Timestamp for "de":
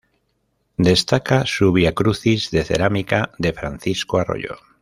2.49-2.63, 3.37-3.53